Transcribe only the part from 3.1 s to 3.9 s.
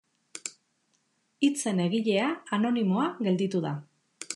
gelditu da.